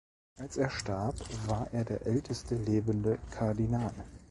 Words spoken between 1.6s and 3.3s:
er der älteste lebende